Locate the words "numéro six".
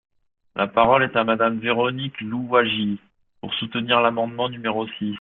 4.49-5.09